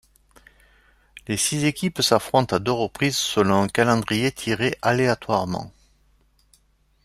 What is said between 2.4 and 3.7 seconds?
à deux reprises selon un